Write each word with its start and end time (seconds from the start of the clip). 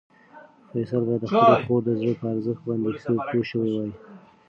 فیصل 0.69 1.01
باید 1.07 1.21
د 1.23 1.25
خپلې 1.31 1.57
خور 1.65 1.81
د 1.85 1.89
زړه 1.99 2.13
په 2.19 2.25
ارزښت 2.33 2.61
باندې 2.67 2.89
ښه 3.01 3.13
پوه 3.29 3.45
شوی 3.51 3.71
وای. 3.75 3.91